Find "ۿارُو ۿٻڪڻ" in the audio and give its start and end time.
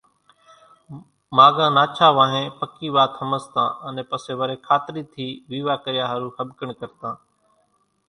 6.11-6.67